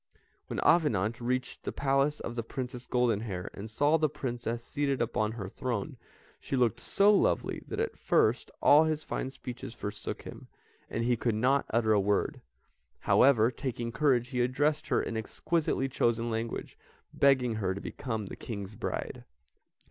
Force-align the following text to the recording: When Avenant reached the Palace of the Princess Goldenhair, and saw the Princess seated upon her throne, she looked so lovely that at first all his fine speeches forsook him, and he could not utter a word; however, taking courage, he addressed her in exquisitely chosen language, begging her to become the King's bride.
When 0.47 0.59
Avenant 0.63 1.21
reached 1.21 1.61
the 1.63 1.71
Palace 1.71 2.19
of 2.21 2.33
the 2.33 2.41
Princess 2.41 2.87
Goldenhair, 2.87 3.51
and 3.53 3.69
saw 3.69 3.97
the 3.97 4.09
Princess 4.09 4.63
seated 4.63 4.99
upon 4.99 5.33
her 5.33 5.47
throne, 5.47 5.95
she 6.39 6.55
looked 6.55 6.79
so 6.79 7.13
lovely 7.13 7.61
that 7.67 7.79
at 7.79 7.99
first 7.99 8.49
all 8.63 8.85
his 8.85 9.03
fine 9.03 9.29
speeches 9.29 9.75
forsook 9.75 10.23
him, 10.23 10.47
and 10.89 11.03
he 11.03 11.15
could 11.15 11.35
not 11.35 11.67
utter 11.69 11.93
a 11.93 11.99
word; 11.99 12.41
however, 13.01 13.51
taking 13.51 13.91
courage, 13.91 14.29
he 14.29 14.41
addressed 14.41 14.87
her 14.87 15.03
in 15.03 15.15
exquisitely 15.15 15.87
chosen 15.87 16.31
language, 16.31 16.79
begging 17.13 17.53
her 17.57 17.75
to 17.75 17.79
become 17.79 18.25
the 18.25 18.35
King's 18.35 18.75
bride. 18.75 19.23